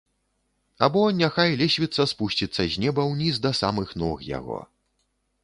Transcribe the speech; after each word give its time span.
Або 0.87 1.03
няхай 1.19 1.51
лесвіца 1.59 2.07
спусціцца 2.13 2.67
з 2.77 2.83
неба 2.85 3.01
ўніз 3.11 3.35
да 3.45 3.51
самых 3.61 3.95
ног 4.07 4.27
яго. 4.37 4.59